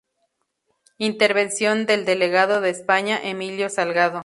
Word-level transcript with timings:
Intervención 0.97 1.85
del 1.85 2.05
delegado 2.05 2.59
de 2.59 2.71
España, 2.71 3.19
Emilio 3.23 3.69
Salgado. 3.69 4.19